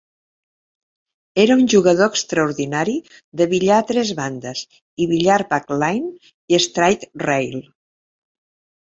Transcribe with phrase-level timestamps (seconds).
[1.41, 2.95] Era un jugador extraordinari
[3.41, 4.63] de billar a tres bandes
[5.05, 6.09] i billar balkline
[6.57, 7.61] i straight rail.